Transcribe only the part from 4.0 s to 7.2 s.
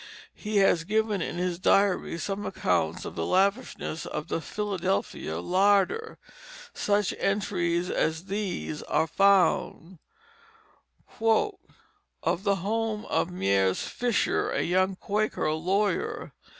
of the Philadelphia larder. Such